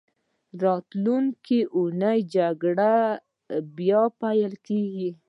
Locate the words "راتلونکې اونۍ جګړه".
0.63-2.93